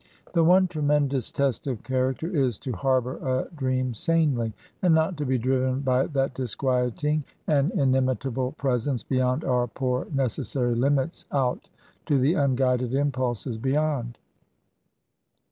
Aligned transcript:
The 0.33 0.43
one 0.43 0.67
tremendous 0.67 1.29
test 1.31 1.67
of 1.67 1.83
character 1.83 2.25
is 2.27 2.57
to 2.57 2.71
harbour 2.71 3.17
a 3.17 3.53
dream 3.55 3.93
sanely, 3.93 4.51
and 4.81 4.95
not 4.95 5.15
to 5.17 5.27
be 5.27 5.37
driven 5.37 5.81
by 5.81 6.07
that 6.07 6.33
disquieting 6.33 7.23
and 7.45 7.69
inimitable 7.73 8.53
presence 8.53 9.03
beyond 9.03 9.43
our 9.43 9.67
poor 9.67 10.07
necessary 10.11 10.73
limits 10.73 11.27
out 11.31 11.69
to 12.07 12.17
the 12.17 12.33
unguided 12.33 12.95
impulses 12.95 13.59
beyond. 13.59 14.17